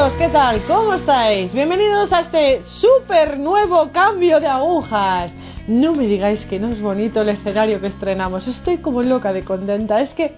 [0.00, 0.62] chicos, ¿qué tal?
[0.66, 1.52] ¿Cómo estáis?
[1.52, 5.30] Bienvenidos a este súper nuevo cambio de agujas.
[5.66, 8.48] No me digáis que no es bonito el escenario que estrenamos.
[8.48, 10.00] Estoy como loca de contenta.
[10.00, 10.32] Es que...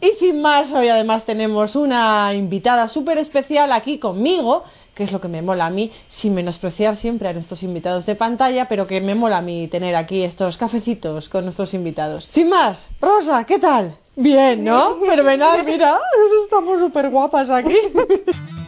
[0.00, 4.64] Y sin más, hoy además tenemos una invitada súper especial aquí conmigo,
[4.94, 8.14] que es lo que me mola a mí, sin menospreciar siempre a nuestros invitados de
[8.14, 12.28] pantalla, pero que me mola a mí tener aquí estos cafecitos con nuestros invitados.
[12.30, 13.94] Sin más, Rosa, ¿qué tal?
[14.16, 14.96] Bien, ¿no?
[15.00, 15.98] Fenomenal, mira,
[16.44, 17.76] estamos súper guapas aquí.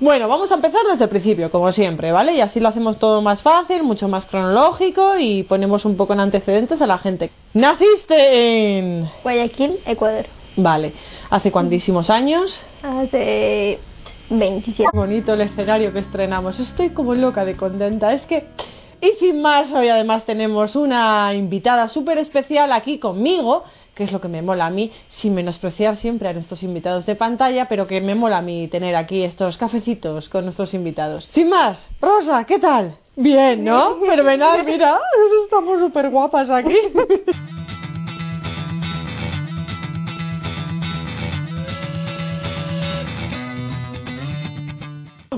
[0.00, 2.34] Bueno, vamos a empezar desde el principio, como siempre, ¿vale?
[2.34, 6.20] Y así lo hacemos todo más fácil, mucho más cronológico y ponemos un poco en
[6.20, 7.30] antecedentes a la gente.
[7.54, 9.10] ¿Naciste en...?
[9.22, 10.26] Guayaquil, Ecuador.
[10.56, 10.92] Vale.
[11.30, 12.62] ¿Hace cuantísimos años?
[12.82, 13.78] Hace
[14.30, 14.90] 27.
[14.94, 16.58] Bonito el escenario que estrenamos.
[16.58, 18.12] Estoy como loca de contenta.
[18.12, 18.46] Es que...
[19.00, 24.20] Y sin más, hoy además tenemos una invitada súper especial aquí conmigo, que es lo
[24.20, 28.00] que me mola a mí, sin menospreciar siempre a nuestros invitados de pantalla, pero que
[28.00, 31.26] me mola a mí tener aquí estos cafecitos con nuestros invitados.
[31.30, 32.96] Sin más, Rosa, ¿qué tal?
[33.16, 33.96] Bien, ¿no?
[34.00, 34.98] Fenomenal, mira,
[35.44, 36.76] estamos súper guapas aquí.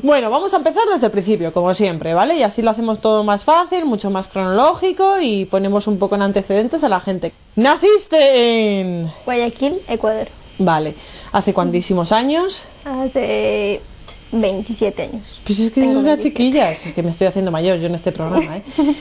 [0.03, 2.37] Bueno, vamos a empezar desde el principio, como siempre, ¿vale?
[2.37, 6.23] Y así lo hacemos todo más fácil, mucho más cronológico y ponemos un poco en
[6.23, 7.33] antecedentes a la gente.
[7.56, 9.11] ¿Naciste en...?
[9.25, 10.28] Guayaquil, Ecuador.
[10.59, 10.95] Vale.
[11.33, 12.65] ¿Hace cuantísimos años?
[12.84, 13.81] Hace
[14.33, 15.41] 27 años.
[15.45, 16.28] Pues es que Tengo es una 27.
[16.37, 18.62] chiquilla, es que me estoy haciendo mayor yo en este programa, ¿eh?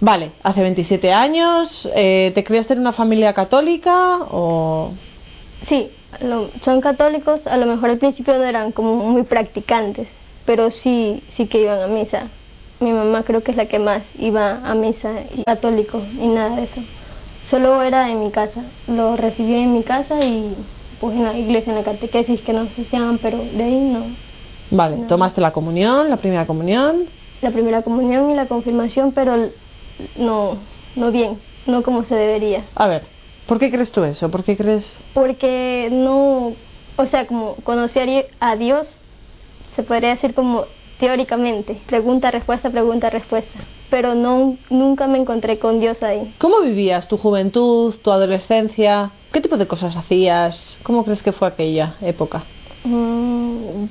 [0.00, 4.92] Vale, hace 27 años, eh, ¿te criaste en una familia católica o...?
[5.68, 10.06] Sí, lo- son católicos, a lo mejor al principio no eran como muy practicantes,
[10.48, 12.28] pero sí, sí que iban a misa.
[12.80, 16.56] Mi mamá creo que es la que más iba a misa, y católico y nada
[16.56, 16.80] de eso.
[17.50, 20.56] Solo era en mi casa, lo recibí en mi casa y
[21.02, 24.06] pues en la iglesia, en la catequesis que nos hacían, pero de ahí no.
[24.70, 25.06] Vale, No.
[25.06, 27.10] tomaste la comunión, la primera comunión.
[27.42, 29.50] la primera comunión y la confirmación, pero
[30.16, 30.56] no,
[30.96, 32.62] no bien, no como se debería.
[32.74, 33.02] A ver,
[33.46, 34.30] ¿por qué crees tú eso?
[34.30, 34.96] ¿Por qué crees...?
[35.12, 36.54] Porque no,
[36.96, 38.97] o sea, como conocer a Dios,
[39.78, 40.64] se podría decir como
[40.98, 43.60] teóricamente, pregunta, respuesta, pregunta, respuesta.
[43.90, 46.34] Pero no, nunca me encontré con Dios ahí.
[46.38, 49.12] ¿Cómo vivías tu juventud, tu adolescencia?
[49.32, 50.76] ¿Qué tipo de cosas hacías?
[50.82, 52.42] ¿Cómo crees que fue aquella época?
[52.82, 53.84] Mm,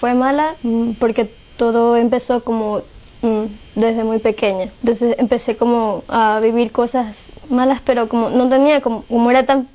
[0.00, 2.82] fue mala mm, porque todo empezó como
[3.22, 3.44] mm,
[3.76, 4.72] desde muy pequeña.
[4.82, 7.14] Entonces empecé como a vivir cosas
[7.48, 9.68] malas, pero como no tenía como, como era tan...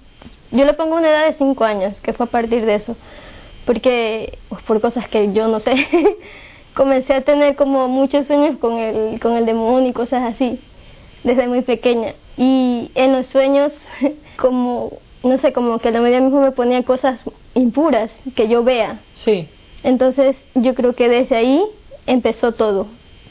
[0.52, 2.98] Yo le pongo una edad de 5 años, que fue a partir de eso.
[3.66, 5.76] Porque pues, por cosas que yo no sé,
[6.74, 10.60] comencé a tener como muchos sueños con el, con el demonio y cosas así,
[11.24, 12.14] desde muy pequeña.
[12.38, 13.74] Y en los sueños,
[14.38, 17.24] como, no sé, como que la media mismo me ponía cosas
[17.54, 19.00] impuras que yo vea.
[19.14, 19.48] Sí.
[19.84, 21.64] Entonces yo creo que desde ahí
[22.08, 22.88] empezó todo,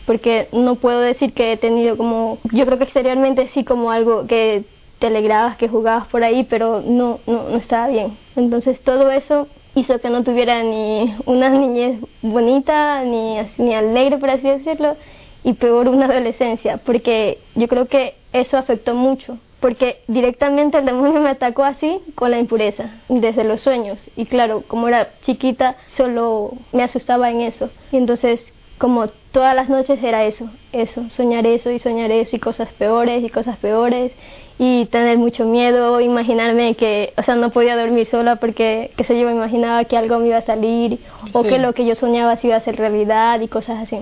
[0.07, 4.27] porque no puedo decir que he tenido como, yo creo que exteriormente sí como algo
[4.27, 4.65] que
[4.99, 8.17] te alegrabas, que jugabas por ahí, pero no, no, no estaba bien.
[8.37, 14.31] Entonces todo eso hizo que no tuviera ni una niñez bonita, ni, ni alegre, por
[14.31, 14.97] así decirlo,
[15.45, 21.21] y peor una adolescencia, porque yo creo que eso afectó mucho, porque directamente el demonio
[21.21, 26.53] me atacó así con la impureza, desde los sueños, y claro, como era chiquita, solo
[26.73, 28.41] me asustaba en eso, y entonces
[28.83, 33.23] como todas las noches era eso, eso, soñar eso y soñar eso y cosas peores
[33.23, 34.11] y cosas peores
[34.59, 39.17] y tener mucho miedo, imaginarme que, o sea, no podía dormir sola porque, qué sé
[39.21, 40.99] yo, me imaginaba que algo me iba a salir
[41.33, 41.51] o Sí.
[41.51, 43.99] que lo que yo soñaba se iba a hacer realidad y cosas así.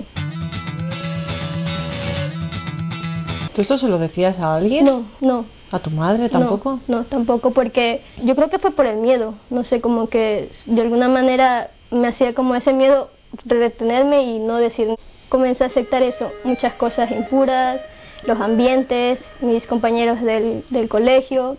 [3.53, 4.83] ¿Tú esto se lo decías a alguien?
[4.85, 6.79] No, no, ¿A tu madre tampoco?
[6.87, 9.35] No, no, tampoco, porque yo creo que fue por el miedo.
[9.51, 13.11] No sé, como que de alguna manera me hacía como ese miedo
[13.45, 14.95] retenerme y no decir.
[15.29, 17.79] Comencé a aceptar eso, muchas cosas impuras,
[18.25, 21.57] los ambientes, mis compañeros del, del colegio.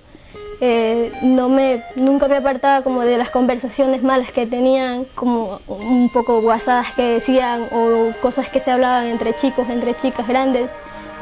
[0.60, 6.10] Eh, no me, nunca me apartaba como de las conversaciones malas que tenían, como un
[6.12, 10.70] poco guasadas que decían o cosas que se hablaban entre chicos, entre chicas grandes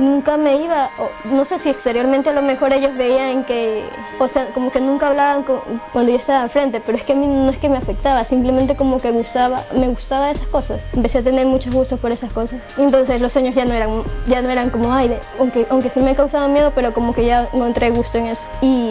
[0.00, 4.28] nunca me iba, o no sé si exteriormente a lo mejor ellos veían que, o
[4.28, 7.58] sea, como que nunca hablaban con- cuando yo estaba enfrente, pero es que no es
[7.58, 10.80] que me afectaba, simplemente como que gustaba, me gustaba esas cosas.
[10.94, 12.60] Empecé a tener muchos gustos por esas cosas.
[12.78, 16.00] Entonces los sueños ya no eran, ya no eran como, ay, de- aunque, aunque sí
[16.00, 18.42] me causaban miedo, pero como que ya encontré gusto en eso.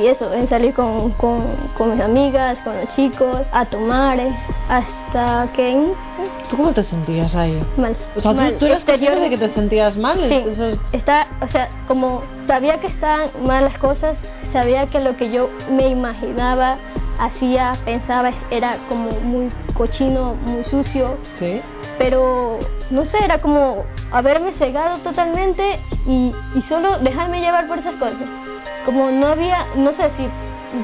[0.01, 1.44] Y eso, en salir con, con,
[1.78, 4.36] con mis amigas, con los chicos, a tomar, eh,
[4.69, 5.94] hasta que...
[6.50, 7.62] ¿Tú cómo te sentías ahí?
[7.78, 7.96] Mal.
[8.16, 8.54] O sea, ¿tú, mal.
[8.57, 10.18] tú eras Exterior- consciente de que te sentías mal?
[10.19, 14.18] Sí, Entonces, está, o sea, como sabía que estaban mal las cosas,
[14.54, 16.78] sabía que lo que yo me imaginaba,
[17.19, 21.62] hacía, pensaba era como muy cochino, muy sucio, sí.
[21.98, 22.60] pero
[22.90, 28.28] no sé, era como haberme cegado totalmente y, y solo dejarme llevar por esas cosas.
[28.85, 30.29] Como no había, no sé si,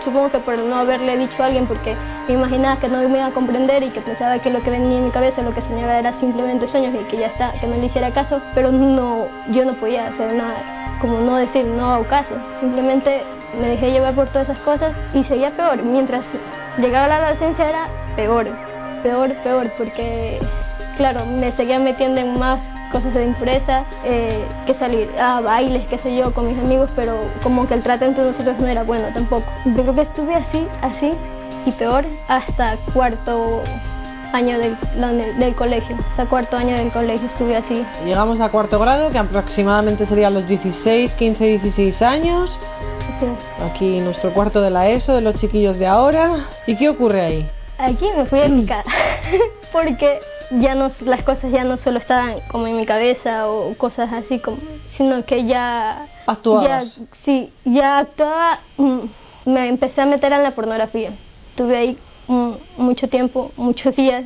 [0.04, 1.96] supongo que por no haberle dicho a alguien porque
[2.28, 4.98] me imaginaba que no me iba a comprender y que pensaba que lo que venía
[4.98, 7.78] en mi cabeza, lo que soñaba era simplemente sueños y que ya está, que no
[7.78, 12.06] le hiciera caso, pero no, yo no podía hacer nada, como no decir no hago
[12.06, 13.24] caso, simplemente
[13.60, 16.24] me dejé llevar por todas esas cosas y seguía peor, mientras
[16.78, 18.48] llegaba la adolescencia era peor,
[19.04, 20.40] peor, peor, porque
[20.98, 22.60] claro, me seguía metiendo en más
[22.96, 27.14] cosas de impureza, eh, que salir a bailes, qué sé yo, con mis amigos, pero
[27.44, 29.44] como que el trato entre nosotros no era bueno tampoco.
[29.66, 31.12] Yo creo que estuve así, así
[31.66, 33.62] y peor hasta cuarto
[34.32, 37.86] año del, del, del colegio, hasta cuarto año del colegio estuve así.
[38.06, 42.58] Llegamos a cuarto grado, que aproximadamente serían los 16, 15, 16 años.
[43.20, 43.26] Sí.
[43.62, 46.46] Aquí nuestro cuarto de la ESO, de los chiquillos de ahora.
[46.66, 47.50] ¿Y qué ocurre ahí?
[47.78, 48.86] Aquí me fui de picada,
[49.74, 50.22] porque
[50.52, 54.40] ya no, las cosas ya no solo estaban como en mi cabeza o cosas así,
[54.40, 54.58] como,
[54.98, 56.08] sino que ya...
[56.28, 56.98] Actuabas.
[56.98, 59.00] Ya, sí, ya actuaba, mm,
[59.46, 61.12] me empecé a meter en la pornografía.
[61.52, 61.98] Estuve ahí
[62.28, 64.26] mm, mucho tiempo, muchos días,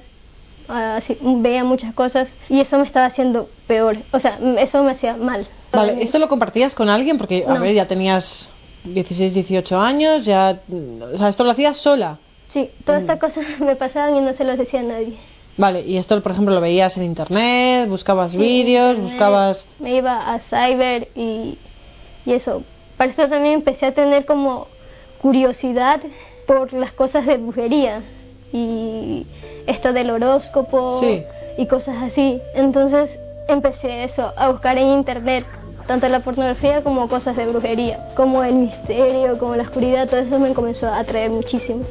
[0.67, 4.91] así, veía muchas cosas y eso me estaba haciendo peor, o sea, mm, eso me
[4.91, 5.47] hacía mal.
[5.71, 7.17] Vale, ¿esto lo compartías con alguien?
[7.17, 7.61] Porque, a No.
[7.61, 8.49] ver, ya tenías
[8.83, 10.61] 16, 18 años, ya...
[11.13, 12.19] O sea, ¿esto lo hacías sola?
[12.49, 15.19] Sí, todas estas cosas me pasaban y no se los decía a nadie.
[15.59, 19.67] Vale, y esto, por ejemplo, lo veías en internet, buscabas Sí, vídeos, buscabas...
[19.79, 21.57] Me iba a Cyber y,
[22.25, 22.63] y eso.
[22.95, 24.67] Para eso también empecé a tener como
[25.21, 25.99] curiosidad
[26.47, 28.03] por las cosas de brujería
[28.53, 29.27] y
[29.67, 31.23] esto del horóscopo Sí.
[31.57, 32.39] y cosas así.
[32.55, 33.09] Entonces
[33.49, 35.45] empecé eso, a buscar en internet
[35.87, 40.39] tanto la pornografía como cosas de brujería, como el misterio, como la oscuridad, todo eso
[40.39, 41.83] me comenzó a atraer muchísimo.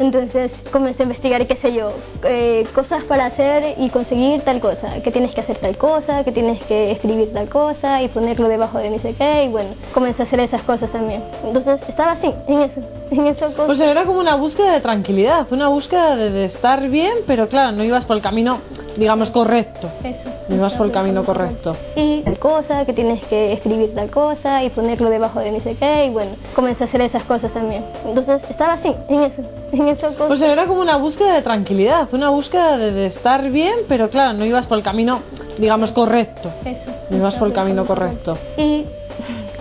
[0.00, 1.92] Entonces comencé a investigar, qué sé yo,
[2.24, 6.32] eh, cosas para hacer y conseguir tal cosa, que tienes que hacer tal cosa, que
[6.32, 10.22] tienes que escribir tal cosa y ponerlo debajo de ni sé qué, y bueno, comencé
[10.22, 11.22] a hacer esas cosas también.
[11.44, 13.50] Entonces estaba así, en eso, en eso.
[13.66, 17.76] Pues era como una búsqueda de tranquilidad, una búsqueda de, de estar bien, pero claro,
[17.76, 18.60] no ibas por el camino,
[18.96, 19.90] digamos, correcto.
[20.04, 20.28] Eso.
[20.48, 21.76] No ibas por el camino correcto.
[21.96, 25.76] Y tal cosa, que tienes que escribir tal cosa y ponerlo debajo de ni sé
[25.76, 27.84] qué, y bueno, comencé a hacer esas cosas también.
[28.04, 29.42] Entonces estaba así, en eso,
[29.72, 30.08] en eso.
[30.08, 30.26] cosas.
[30.26, 34.36] Pues era como una búsqueda de tranquilidad, una búsqueda de, de estar bien, pero claro,
[34.36, 35.20] no ibas por el camino,
[35.58, 36.50] digamos, correcto.
[36.64, 36.90] Eso.
[37.10, 38.38] No ibas por el camino correcto.
[38.56, 38.86] Y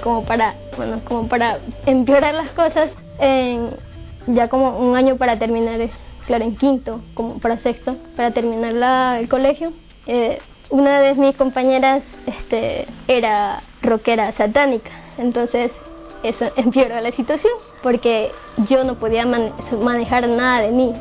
[0.01, 2.89] como para, bueno, como para empeorar las cosas,
[4.27, 5.79] ya como un año para terminar,
[6.27, 9.71] claro, en quinto, como para sexto, para terminar la- el colegio,
[10.07, 15.71] eh, una de mis compañeras este, era rockera satánica, entonces
[16.23, 18.31] eso empeoró la situación, porque
[18.69, 20.93] yo no podía man- manejar nada de mí,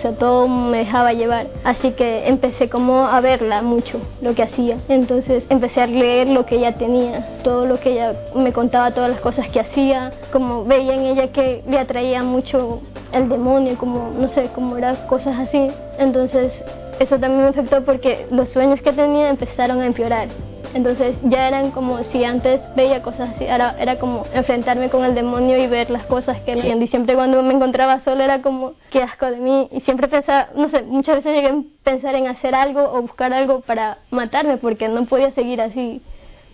[0.00, 1.48] o sea, todo me dejaba llevar.
[1.62, 4.78] Así que empecé como a verla mucho, lo que hacía.
[4.88, 9.10] Entonces empecé a leer lo que ella tenía, todo lo que ella me contaba, todas
[9.10, 12.80] las cosas que hacía, como veía en ella que le atraía mucho
[13.12, 15.70] el demonio, como, no sé, como eran cosas así.
[15.98, 16.50] Entonces
[16.98, 20.28] eso también me afectó porque los sueños que tenía empezaron a empeorar.
[20.72, 25.14] Entonces ya eran como si antes veía cosas así, ahora era como enfrentarme con el
[25.14, 26.64] demonio y ver las cosas que no.
[26.64, 29.68] Y siempre cuando me encontraba sola era como, qué asco de mí.
[29.72, 33.32] Y siempre pensaba, no sé, muchas veces llegué a pensar en hacer algo o buscar
[33.32, 36.02] algo para matarme porque no podía seguir así.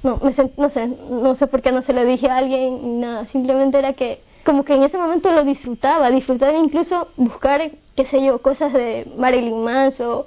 [0.03, 3.27] No, me no sé, no sé por qué no se lo dije a alguien nada.
[3.27, 8.25] Simplemente era que como que en ese momento lo disfrutaba, disfrutaba incluso buscar, qué sé
[8.25, 10.25] yo, cosas de Marilyn Manson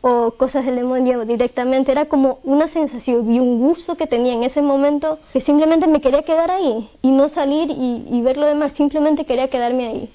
[0.00, 1.92] o cosas del demonio directamente.
[1.92, 6.00] Era como una sensación y un gusto que tenía en ese momento que simplemente me
[6.00, 10.10] quería quedar ahí y no salir y, y ver lo demás, simplemente quería quedarme ahí.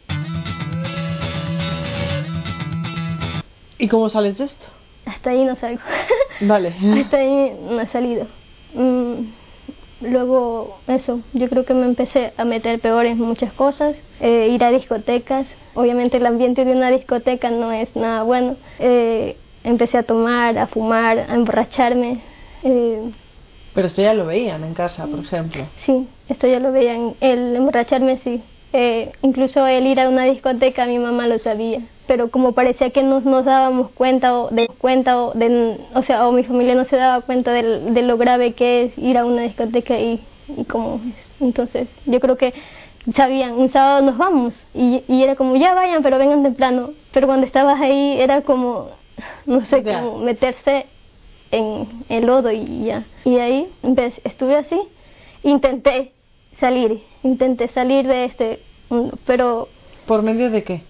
[3.78, 4.68] ¿Y cómo sales de esto?
[5.06, 5.82] Hasta ahí no salgo.
[6.42, 6.74] Vale.
[7.02, 8.28] Hasta ahí no he salido.
[8.74, 9.28] Mm,
[10.02, 13.96] luego, eso, yo creo que me empecé a meter peor en muchas cosas.
[14.20, 15.46] Eh, ir a discotecas.
[15.74, 18.56] Obviamente el ambiente de una discoteca no es nada bueno.
[18.80, 22.22] Eh, empecé a tomar, a fumar, a emborracharme.
[22.64, 23.12] Eh,
[23.74, 25.66] Pero esto ya lo veían en casa, por ejemplo.
[25.86, 27.16] Sí, esto ya lo veían.
[27.20, 28.42] El emborracharme sí.
[28.74, 31.82] Eh, incluso el ir a una discoteca mi mamá lo sabía.
[32.08, 36.28] Pero como parecía que no nos dábamos cuenta o de cuenta o de, o sea,
[36.28, 39.42] o mi familia no se daba cuenta de, lo grave que es ir a una
[39.42, 40.22] discoteca y,
[40.56, 41.42] y cómo es.
[41.42, 42.54] Entonces, yo creo que
[43.16, 46.92] sabían, un sábado nos vamos y, y era como, ya vayan, pero vengan temprano.
[47.12, 48.90] Pero cuando estabas ahí era como,
[49.60, 50.00] no sé, Ya.
[50.02, 50.86] como meterse
[51.52, 53.06] en el lodo y ya.
[53.24, 54.80] Y ahí empe- estuve así,
[55.44, 56.12] intenté
[56.60, 58.60] salir, intenté salir de este
[58.90, 59.70] mundo, pero
[60.08, 60.84] ¿Por medio de qué?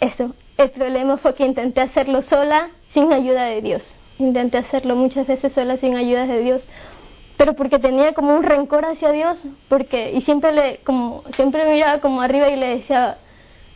[0.00, 3.82] eso, el problema fue que intenté hacerlo sola sin ayuda de Dios.
[4.18, 6.66] Intenté hacerlo muchas veces sola sin ayuda de Dios,
[7.36, 12.00] pero porque tenía como un rencor hacia Dios, porque y siempre le como siempre miraba
[12.00, 13.18] como arriba y le decía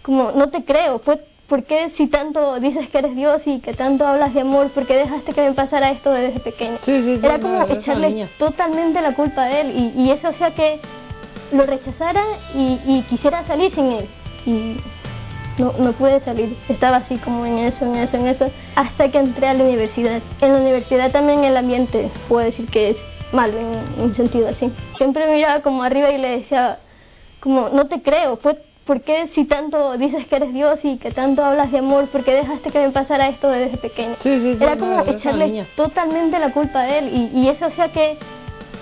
[0.02, 3.74] como no te creo, pues ¿por qué si tanto dices que eres Dios y que
[3.74, 6.78] tanto hablas de amor, por qué dejaste que me pasara esto desde pequeño?
[6.82, 10.10] Sí, sí, sí, Era no, como una echarle totalmente la culpa a él y, y
[10.10, 10.80] eso hacía que
[11.52, 12.22] lo rechazara
[12.54, 14.08] y, y quisiera salir sin él.
[14.46, 14.76] Y
[15.58, 19.18] no, no pude salir, estaba así como en eso, en eso, en eso, hasta que
[19.18, 20.20] entré a la universidad.
[20.40, 22.96] En la universidad también el ambiente, puedo decir que es
[23.32, 24.72] malo en un sentido así.
[24.96, 26.80] Siempre miraba como arriba y le decía,
[27.40, 31.10] como, no te creo, pues, ¿por qué si tanto dices que eres Dios y que
[31.10, 34.16] tanto hablas de amor, por qué dejaste que me pasara esto desde pequeño?
[34.20, 37.92] Sí, sí, sí, Era como echarle totalmente la culpa a él y, y eso hacía
[37.92, 38.18] que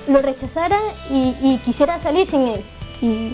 [0.08, 0.78] lo rechazara
[1.10, 2.64] y, y quisiera salir sin él.
[3.00, 3.32] Y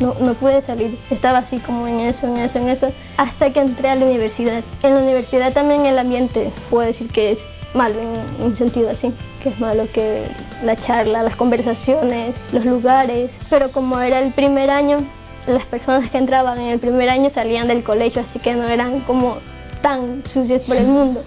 [0.00, 3.60] no, no pude salir, estaba así como en eso, en eso, en eso, hasta que
[3.60, 4.62] entré a la universidad.
[4.82, 7.38] En la universidad también el ambiente, puedo decir que es
[7.74, 10.26] malo en un sentido así, que es malo que
[10.62, 15.04] la charla, las conversaciones, los lugares, pero como era el primer año,
[15.48, 19.00] las personas que entraban en el primer año salían del colegio, así que no eran
[19.00, 19.38] como
[19.82, 21.22] tan sucias por el mundo.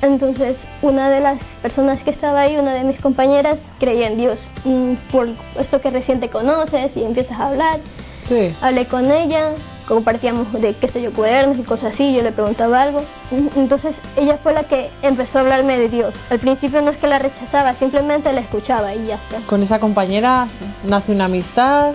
[0.00, 4.48] Entonces, una de las personas que estaba ahí, una de mis compañeras, creía en Dios.
[4.64, 5.28] Mm, Por
[5.58, 7.80] esto que recién te conoces y empiezas a hablar.
[8.28, 8.54] Sí.
[8.60, 9.54] Hablé con ella,
[9.88, 13.00] compartíamos de qué sé yo, cuadernos y cosas así, yo le preguntaba algo.
[13.32, 16.14] Mm, Entonces, ella fue la que empezó a hablarme de Dios.
[16.30, 19.40] Al principio no es que la rechazaba, simplemente la escuchaba y ya está.
[19.48, 20.46] Con esa compañera
[20.84, 21.94] nace una amistad,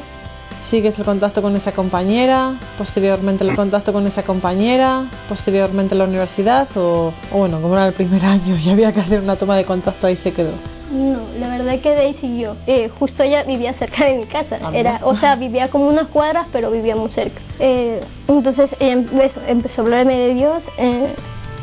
[0.74, 6.68] sigues el contacto con esa compañera, posteriormente el contacto con esa compañera, posteriormente la universidad
[6.76, 9.66] o, o bueno, como era el primer año y había que hacer una toma de
[9.66, 10.54] contacto ahí se quedó.
[10.92, 12.56] No, la verdad que de ahí siguió.
[12.66, 14.58] Eh, justo ella vivía cerca de mi casa.
[14.64, 17.40] Ah, Era, o sea, vivía como unas cuadras, pero vivía muy cerca.
[17.60, 21.14] Eh, entonces ella empezó, empezó a hablarme de Dios, eh,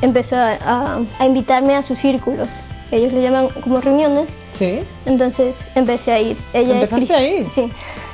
[0.02, 2.48] empezó a, a- a invitarme a sus círculos.
[2.92, 4.28] Ellos le llaman como reuniones.
[4.54, 4.80] Sí.
[5.06, 6.36] Entonces empecé a ir.
[6.52, 7.46] Ella es ¿Empezaste a ir?
[7.54, 7.70] Sí,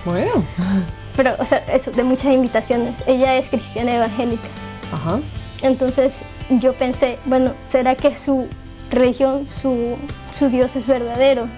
[0.06, 0.44] Bueno.
[1.16, 2.94] pero o sea, eso, de muchas invitaciones.
[3.06, 4.48] Ella es cristiana evangélica.
[4.92, 5.20] Ajá.
[5.62, 6.12] Entonces
[6.48, 8.46] yo pensé, bueno, ¿será que su
[8.90, 9.96] religión, su,
[10.30, 11.48] su Dios es verdadero?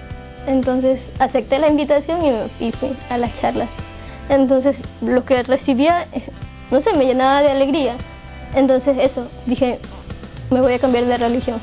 [0.47, 3.69] Entonces acepté la invitación y, me- y fui a las charlas.
[4.29, 6.23] Entonces lo que recibía, eh,
[6.71, 7.95] no sé, me llenaba de alegría.
[8.55, 9.79] Entonces eso, dije,
[10.49, 11.59] me voy a cambiar de religión.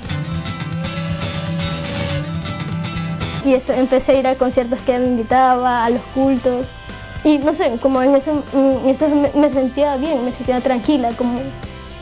[3.46, 6.66] Y eso, empecé a ir a conciertos que me invitaba, a los cultos.
[7.22, 11.12] Y no sé, como en eso, en eso me, me sentía bien, me sentía tranquila,
[11.16, 11.40] como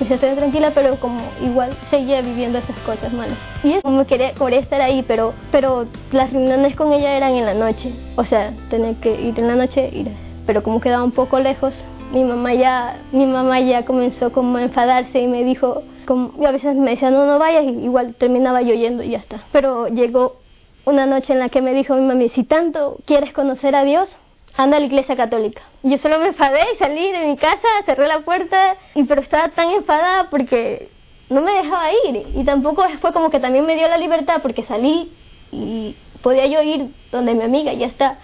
[0.01, 3.37] me sentía tranquila, pero como igual seguía viviendo esas cosas malas.
[3.63, 7.45] Y es como quería, quería estar ahí, pero, pero las reuniones con ella eran en
[7.45, 7.93] la noche.
[8.17, 10.09] O sea, tenía que ir en la noche, ir.
[10.47, 11.75] Pero como quedaba un poco lejos,
[12.11, 16.47] mi mamá ya, mi mamá ya comenzó como a enfadarse y me dijo, como, y
[16.47, 19.45] a veces me decía, no, no vayas, y igual terminaba yo yendo y ya está.
[19.53, 20.44] Pero llegó
[20.85, 24.17] una noche en la que me dijo mi mami, si tanto quieres conocer a Dios,
[24.57, 25.63] anda a la iglesia católica.
[25.83, 29.49] Yo solo me enfadé y salí de mi casa, cerré la puerta, y pero estaba
[29.49, 30.89] tan enfadada porque
[31.29, 32.27] no me dejaba ir.
[32.35, 35.13] Y tampoco fue como que también me dio la libertad porque salí
[35.51, 38.19] y podía yo ir donde mi amiga ya está.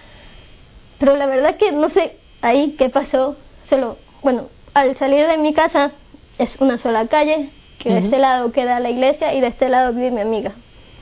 [0.99, 3.37] Pero la verdad que no sé ahí qué pasó.
[3.69, 5.93] Se lo, bueno, al salir de mi casa
[6.39, 9.93] es una sola calle, que de este lado queda la iglesia y de este lado
[9.93, 10.53] vive mi amiga.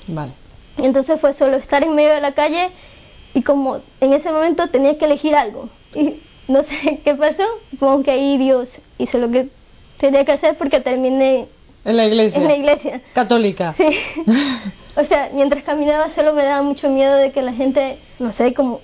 [0.07, 0.33] Vale.
[0.83, 2.71] Entonces fue solo estar en medio de la calle
[3.35, 5.69] y como en ese momento tenía que elegir algo.
[5.95, 9.49] Y no sé qué pasó, supongo que ahí Dios hizo lo que
[9.99, 11.47] tenía que hacer porque terminé
[11.85, 12.41] En la iglesia.
[12.41, 13.03] en la iglesia.
[13.13, 13.75] Católica.
[13.77, 13.89] Sí.
[14.97, 18.53] O sea, mientras caminaba solo me daba mucho miedo de que la gente, no sé,
[18.55, 18.81] como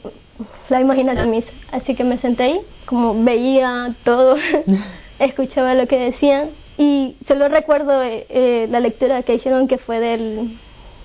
[0.68, 1.50] la imaginación misa.
[1.72, 4.36] Así que me senté ahí, como veía todo,
[5.18, 10.00] escuchaba lo que decían y solo recuerdo eh, eh, la lectura que hicieron que fue
[10.00, 10.58] del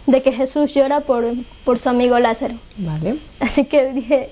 [0.06, 1.26] de que Jesús llora por,
[1.66, 2.56] por su amigo Lázaro.
[2.78, 3.20] Vale.
[3.40, 4.30] Así que dije,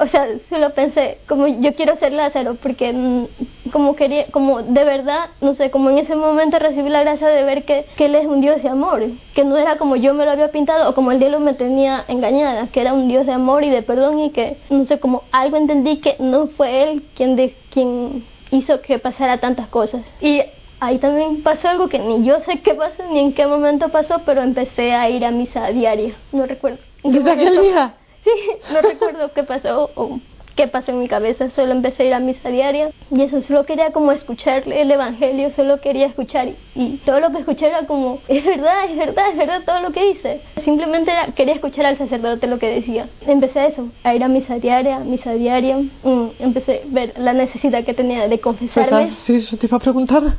[0.00, 3.26] o sea, solo pensé, como yo quiero ser Lázaro, porque
[3.70, 7.44] como quería, como de verdad, no sé, como en ese momento recibí la gracia de
[7.44, 9.02] ver que, que Él es un Dios de amor,
[9.34, 12.04] que no era como yo me lo había pintado o como el diablo me tenía
[12.08, 15.22] engañada, que era un Dios de amor y de perdón y que, no sé, como
[15.32, 20.02] algo entendí que no fue Él quien, de, quien hizo que pasara tantas cosas.
[20.20, 20.40] Y
[20.80, 24.22] ahí también pasó algo que ni yo sé qué pasó ni en qué momento pasó,
[24.24, 26.78] pero empecé a ir a misa diaria, no recuerdo.
[27.04, 27.94] en qué ¿Desde aquel día?
[28.22, 28.30] Sí,
[28.70, 30.20] no recuerdo qué pasó o
[30.56, 33.64] qué pasó en mi cabeza, solo empecé a ir a misa diaria y eso, solo
[33.64, 38.20] quería como escuchar el Evangelio, solo quería escuchar y, todo lo que escuché era como,
[38.28, 40.40] es verdad, es verdad, es verdad todo lo que dice.
[40.64, 43.08] Simplemente quería escuchar al sacerdote lo que decía.
[43.26, 47.84] Empecé eso, a ir a misa diaria, misa diaria, mm, empecé a ver la necesidad
[47.84, 49.08] que tenía de confesarme.
[49.08, 50.22] Sí, eso te iba a preguntar.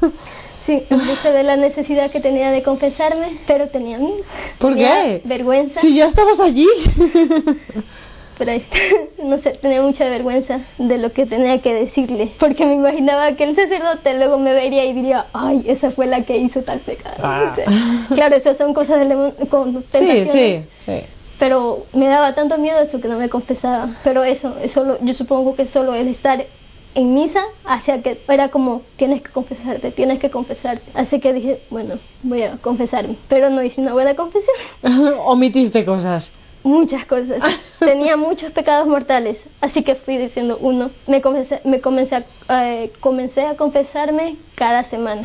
[0.65, 4.23] Sí, empecé a ver la necesidad que tenía de confesarme, pero tenía miedo.
[4.59, 5.21] ¿Por qué?
[5.25, 5.81] Vergüenza.
[5.81, 6.67] Si ya estabas allí.
[8.43, 8.59] pero
[9.23, 13.43] no sé, tenía mucha vergüenza de lo que tenía que decirle, porque me imaginaba que
[13.43, 17.17] el sacerdote luego me vería y diría, ay, esa fue la que hizo tal pecado.
[17.19, 18.07] Ah.
[18.09, 21.01] claro, esas son cosas de con sí, sí, sí.
[21.37, 23.99] Pero me daba tanto miedo eso que no me confesaba.
[24.03, 26.45] Pero eso, eso yo supongo que solo el estar
[26.93, 30.83] en misa hacia que era como tienes que confesarte, tienes que confesarte.
[30.95, 34.55] Así que dije, bueno, voy a confesarme, pero no hice una buena confesión.
[35.25, 36.31] Omitiste cosas.
[36.63, 37.39] Muchas cosas.
[37.79, 40.91] Tenía muchos pecados mortales, así que fui diciendo uno.
[41.07, 42.25] Me comencé, me comencé, a,
[42.67, 45.21] eh, comencé a confesarme cada semana.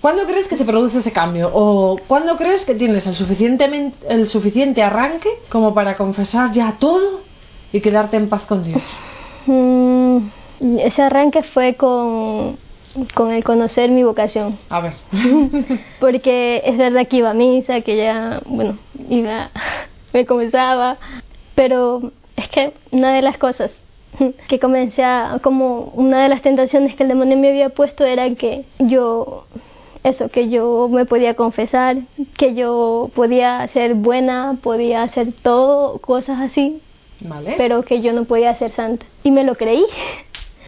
[0.00, 1.50] ¿Cuándo crees que se produce ese cambio?
[1.52, 7.22] ¿O cuándo crees que tienes el, suficientemente, el suficiente arranque como para confesar ya todo
[7.72, 8.82] y quedarte en paz con Dios?
[9.46, 10.18] Mm,
[10.78, 12.58] ese arranque fue con,
[13.14, 14.58] con el conocer mi vocación.
[14.68, 14.92] A ver.
[16.00, 18.78] Porque es verdad que iba a misa, que ya, bueno,
[19.08, 19.50] iba,
[20.12, 20.98] me comenzaba,
[21.54, 23.70] pero es que una de las cosas
[24.48, 28.28] que comencé a, como una de las tentaciones que el demonio me había puesto era
[28.34, 29.44] que yo
[30.04, 31.98] eso, que yo me podía confesar,
[32.36, 36.80] que yo podía ser buena, podía hacer todo, cosas así,
[37.56, 39.04] pero que yo no podía ser santa.
[39.24, 39.84] Y me lo creí.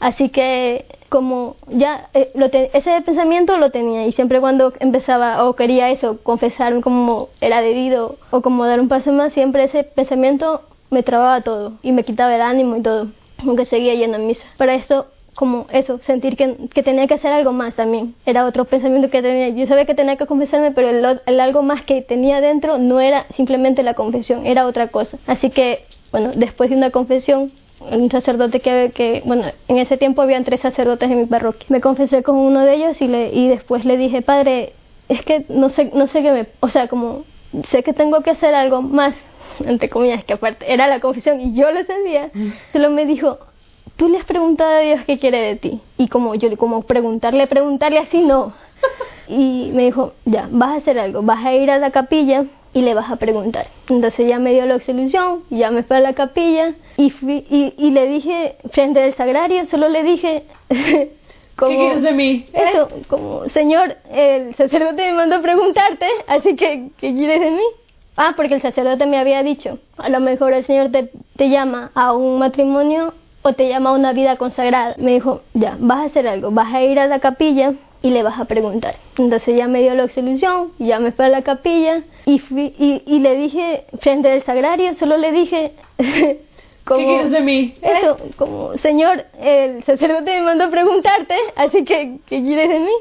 [0.00, 2.32] Así que como ya eh,
[2.72, 8.16] ese pensamiento lo tenía y siempre cuando empezaba o quería eso, confesarme como era debido
[8.30, 12.34] o como dar un paso más, siempre ese pensamiento me trababa todo y me quitaba
[12.34, 14.44] el ánimo y todo, aunque seguía yendo a misa.
[14.56, 18.14] Para esto como eso, sentir que, que, tenía que hacer algo más también.
[18.26, 19.48] Era otro pensamiento que tenía.
[19.48, 23.00] Yo sabía que tenía que confesarme, pero el, el, algo más que tenía dentro no
[23.00, 25.18] era simplemente la confesión, era otra cosa.
[25.26, 30.22] Así que bueno, después de una confesión, un sacerdote que, que, bueno, en ese tiempo
[30.22, 31.66] habían tres sacerdotes en mi parroquia.
[31.68, 34.74] Me confesé con uno de ellos y, le, y después le dije, padre,
[35.08, 37.24] es que no sé, no sé qué me, o sea, como
[37.70, 39.14] sé que tengo que hacer algo más,
[39.64, 42.30] entre comillas, que aparte era la confesión y yo lo sabía.
[42.34, 42.50] Mm.
[42.72, 43.38] Solo me dijo,
[43.96, 45.80] tú le has preguntado a Dios qué quiere de ti.
[45.96, 48.52] Y como yo, como preguntarle, preguntarle así, no.
[49.28, 52.82] Y me dijo, ya, vas a hacer algo, vas a ir a la capilla y
[52.82, 53.68] le vas a preguntar.
[53.88, 57.90] Entonces ya me dio la absolución, ya me fui a la capilla y, fui, y,
[57.90, 60.44] le dije frente al sagrario, solo le dije...
[61.56, 62.46] como, ¿Qué quieres de mí?
[62.52, 67.64] Eso, como, Señor, el sacerdote me mandó a preguntarte, así que, ¿qué quieres de mí?
[68.16, 71.90] Ah, porque el sacerdote me había dicho, a lo mejor el Señor te, te llama
[71.94, 74.94] a un matrimonio o te llama a una vida consagrada.
[74.98, 78.22] Me dijo, ya, vas a hacer algo, vas a ir a la capilla y le
[78.22, 78.96] vas a preguntar.
[79.18, 83.02] Entonces ya me dio la absolución, ya me fui a la capilla y, fui, y,
[83.06, 85.72] y le dije frente al sagrario, solo le dije...
[86.84, 87.74] como, ¿Qué quieres de mí?
[87.82, 92.92] Eso, como, Señor, el sacerdote me mandó a preguntarte, así que, ¿qué quieres de mí?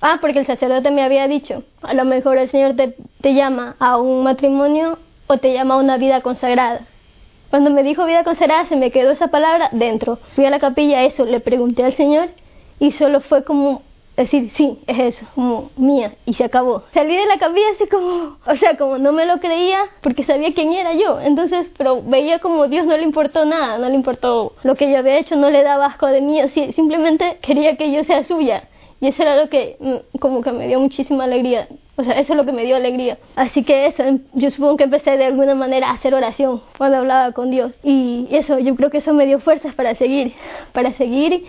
[0.00, 3.76] Ah, porque el sacerdote me había dicho, a lo mejor el Señor te, te llama
[3.78, 6.86] a un matrimonio o te llama a una vida consagrada.
[7.50, 10.18] Cuando me dijo vida consagrada se me quedó esa palabra dentro.
[10.34, 12.30] Fui a la capilla, eso, le pregunté al Señor
[12.78, 13.82] y solo fue como
[14.16, 16.84] decir, sí, es eso, como mía, y se acabó.
[16.94, 20.54] Salí de la capilla así como, o sea, como no me lo creía porque sabía
[20.54, 21.20] quién era yo.
[21.20, 24.98] Entonces, pero veía como Dios no le importó nada, no le importó lo que yo
[24.98, 28.68] había hecho, no le daba asco de mí, así, simplemente quería que yo sea suya.
[29.00, 31.68] Y eso era lo que mm, como que me dio muchísima alegría.
[31.96, 33.18] O sea, eso es lo que me dio alegría.
[33.36, 36.98] Así que eso, em, yo supongo que empecé de alguna manera a hacer oración cuando
[36.98, 37.72] hablaba con Dios.
[37.82, 40.34] Y eso, yo creo que eso me dio fuerzas para seguir,
[40.72, 41.44] para seguir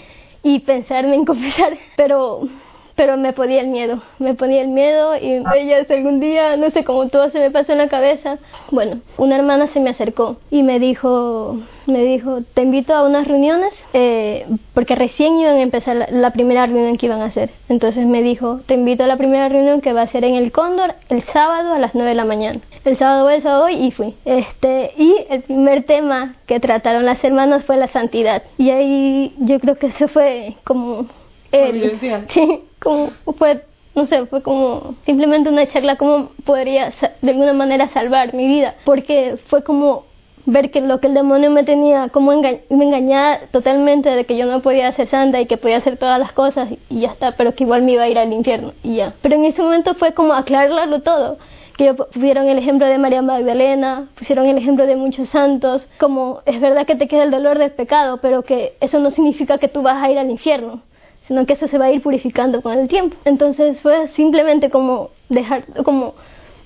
[0.48, 2.48] y pensarme en confesar, pero
[2.96, 6.84] pero me ponía el miedo, me ponía el miedo y ella algún día, no sé
[6.84, 8.40] cómo todo se me pasó en la cabeza.
[8.72, 13.28] Bueno, una hermana se me acercó y me dijo, me dijo, te invito a unas
[13.28, 17.52] reuniones, eh, porque recién iban a empezar la, primera reunión que iban a hacer.
[17.70, 20.52] Entonces me dijo, te invito a la primera reunión que va a ser en el
[20.52, 22.62] Cóndor el sábado a las 9 de la mañana.
[22.88, 24.16] El sábado el sábado y fui.
[24.24, 28.44] Este, y el primer tema que trataron las hermanas fue la santidad.
[28.58, 31.06] Y ahí yo creo que se fue como
[31.52, 33.62] el, sí, como fue,
[33.94, 38.76] no sé, fue como simplemente una charla cómo podría de alguna manera salvar mi vida,
[38.86, 40.06] porque fue como
[40.46, 44.46] ver que lo que el demonio me tenía como me engañaba totalmente de que yo
[44.46, 47.54] no podía ser santa y que podía hacer todas las cosas y ya está, pero
[47.54, 49.14] que igual me iba a ir al infierno y ya.
[49.22, 51.38] Pero en ese momento fue como aclararlo todo,
[51.78, 56.60] que pusieron el ejemplo de María Magdalena, pusieron el ejemplo de muchos santos, como es
[56.60, 59.84] verdad que te queda el dolor del pecado, pero que eso no significa que tú
[59.84, 60.82] vas a ir al infierno,
[61.28, 63.16] sino que eso se va a ir purificando con el tiempo.
[63.26, 66.16] Entonces fue simplemente como dejar, como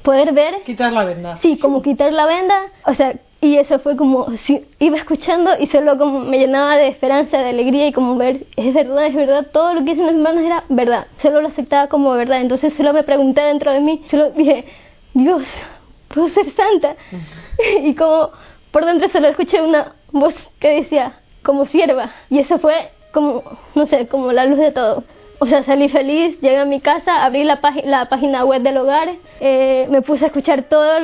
[0.01, 0.63] poder ver.
[0.63, 1.39] Quitar la venda.
[1.41, 5.67] Sí, como quitar la venda, o sea, y eso fue como, si iba escuchando y
[5.67, 9.47] solo como me llenaba de esperanza, de alegría y como ver, es verdad, es verdad,
[9.51, 12.93] todo lo que dicen las hermanos era verdad, solo lo aceptaba como verdad, entonces solo
[12.93, 14.65] me pregunté dentro de mí, solo dije,
[15.13, 15.47] Dios,
[16.07, 16.95] puedo ser santa.
[17.83, 18.31] y como
[18.71, 23.43] por dentro solo escuché una voz que decía, como sierva, y eso fue como,
[23.75, 25.03] no sé, como la luz de todo.
[25.43, 29.09] O sea, salí feliz, llegué a mi casa, abrí la, la página web del hogar,
[29.39, 31.01] eh, me puse a escuchar todas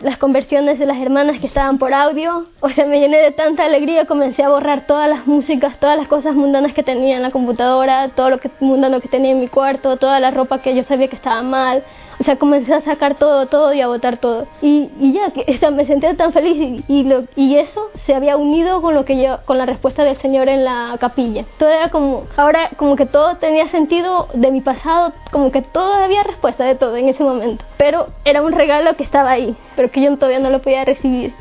[0.00, 2.46] las conversiones de las hermanas que estaban por audio.
[2.58, 6.08] O sea, me llené de tanta alegría, comencé a borrar todas las músicas, todas las
[6.08, 9.46] cosas mundanas que tenía en la computadora, todo lo que mundano que tenía en mi
[9.46, 11.84] cuarto, toda la ropa que yo sabía que estaba mal.
[12.26, 14.48] Sea, comencé a sacar todo, todo y a botar todo.
[14.60, 18.82] Y, y ya, que, me sentía tan feliz y, lo, y eso se había unido
[18.82, 21.44] con lo que yo, con la respuesta del Señor en la capilla.
[21.56, 25.94] Todo era como, ahora como que todo tenía sentido de mi pasado, como que todo
[25.94, 27.64] había respuesta de todo en ese momento.
[27.76, 31.32] Pero era un regalo que estaba ahí, pero que yo todavía no lo podía recibir.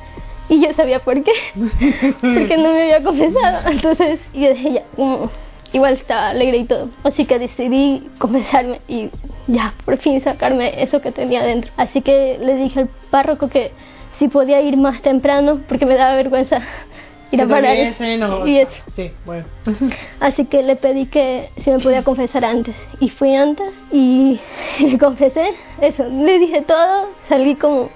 [0.49, 1.33] Y yo sabía por qué,
[2.21, 3.71] porque no me había confesado.
[3.71, 5.31] Entonces yo dije, ya, como
[5.75, 6.89] igual estaba alegre y todo.
[7.03, 9.09] Así que decidí confesarme y
[9.47, 11.69] ya, por fin sacarme eso que tenía dentro.
[11.75, 13.71] Así que le dije al párroco que
[14.17, 16.61] si podía ir más temprano porque me daba vergüenza
[17.31, 17.75] ir a parar.
[18.17, 18.71] No, y eso.
[18.95, 19.43] Sí, bueno.
[20.21, 22.75] Así que le pedí que si me podía confesar antes.
[23.01, 24.39] Y fui antes y
[24.79, 25.55] me confesé.
[25.81, 27.89] Eso, le dije todo, salí como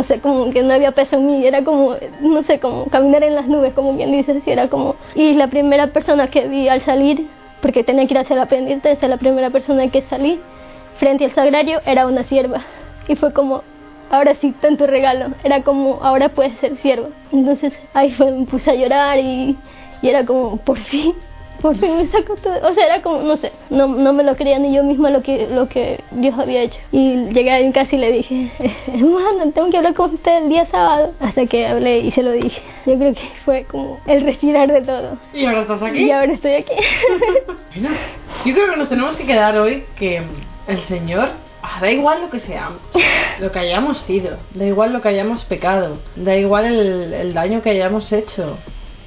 [0.00, 3.22] no sé, como que no había peso en mí, era como, no sé, como caminar
[3.22, 4.96] en las nubes, como quien dice, así era como...
[5.14, 7.28] Y la primera persona que vi al salir,
[7.60, 10.40] porque tenía que ir hacia la pendiente, la primera persona que salí
[10.96, 12.64] frente al sagrario era una sierva.
[13.08, 13.62] Y fue como,
[14.10, 17.08] ahora sí, tanto regalo, era como, ahora puedes ser sierva.
[17.30, 19.58] Entonces ahí fue, me puse a llorar y
[20.02, 21.14] era como, por fin,
[21.60, 22.56] por fin me sacó todo.
[22.68, 25.22] O sea, era como, no sé, no, no me lo creía ni yo misma lo
[25.22, 26.80] que, lo que Dios había hecho.
[26.92, 28.52] Y llegué a mi casa y le dije,
[28.88, 31.12] hermano, tengo que hablar con usted el día sábado.
[31.20, 32.60] Hasta que hablé y se lo dije.
[32.86, 35.18] Yo creo que fue como el respirar de todo.
[35.32, 36.04] ¿Y ahora estás aquí?
[36.04, 36.72] Y ahora estoy aquí.
[37.74, 37.96] bueno,
[38.44, 40.22] yo creo que nos tenemos que quedar hoy que
[40.66, 41.30] el Señor
[41.62, 42.78] ah, da igual lo que seamos,
[43.38, 47.60] lo que hayamos sido, da igual lo que hayamos pecado, da igual el, el daño
[47.60, 48.56] que hayamos hecho.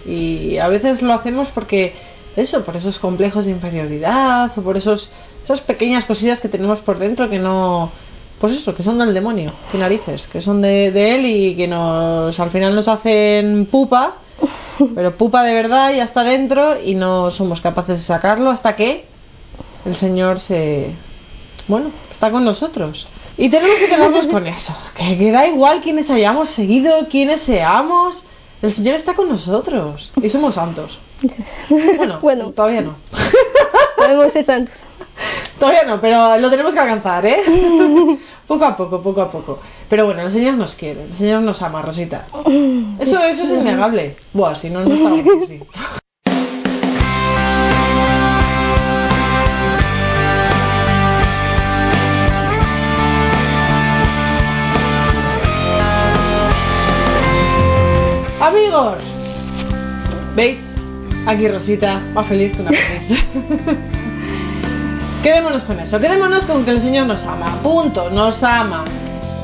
[0.05, 1.93] Y a veces lo hacemos porque
[2.36, 5.10] eso, por esos complejos de inferioridad o por esos,
[5.43, 7.91] esas pequeñas cosillas que tenemos por dentro que no,
[8.39, 11.67] pues eso, que son del demonio, que narices, que son de, de él y que
[11.67, 14.17] nos, al final nos hacen pupa,
[14.96, 19.06] pero pupa de verdad y hasta dentro y no somos capaces de sacarlo hasta que
[19.86, 20.91] el Señor se,
[21.67, 23.08] bueno, está con nosotros.
[23.38, 28.24] Y tenemos que quedarnos con eso, que, que da igual quienes hayamos seguido, quienes seamos,
[28.62, 30.98] el Señor está con nosotros y somos santos.
[32.21, 32.95] Bueno, todavía no.
[33.97, 34.75] Podemos ser santos.
[35.59, 37.41] Todavía no, pero lo tenemos que alcanzar, ¿eh?
[38.47, 39.59] poco a poco, poco a poco.
[39.89, 42.25] Pero bueno, el Señor nos quiere, el Señor nos ama, Rosita.
[42.99, 44.17] Eso, eso es innegable.
[44.33, 45.62] Buah, si no, no estamos así.
[58.41, 58.97] Amigos,
[60.36, 60.62] ¿veis?
[61.25, 63.25] Aquí Rosita, más feliz que una feliz.
[65.23, 68.83] Quedémonos con eso, quedémonos con que el Señor nos ama, punto, nos ama.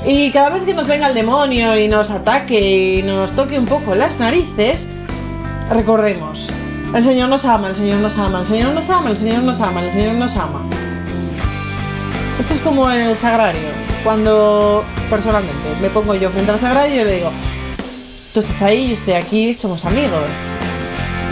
[0.05, 2.59] Y cada vez que nos venga el demonio y nos ataque
[2.97, 4.85] y nos toque un poco las narices,
[5.69, 6.49] recordemos,
[6.93, 9.59] el Señor nos ama, el Señor nos ama, el Señor nos ama, el Señor nos
[9.61, 10.65] ama, el Señor nos ama.
[12.41, 13.69] Esto es como en el sagrario,
[14.03, 17.31] cuando personalmente me pongo yo frente al sagrario y le digo,
[18.33, 20.23] tú estás ahí, yo estoy aquí, somos amigos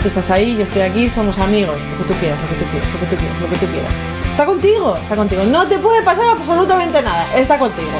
[0.02, 2.70] tú estás ahí, yo estoy aquí, somos amigos, lo que tú quieras, lo que tú
[2.70, 3.96] quieras, lo que tú quieras, lo que tú quieras.
[4.30, 5.44] Está contigo, está contigo.
[5.44, 7.98] No te puede pasar absolutamente nada, está contigo.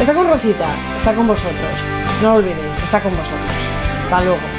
[0.00, 1.70] Está con Rosita, está con vosotros.
[2.22, 3.52] No olvidéis, está con vosotros.
[4.04, 4.55] Hasta luego.